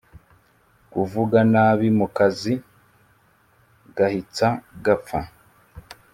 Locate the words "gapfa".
4.83-5.19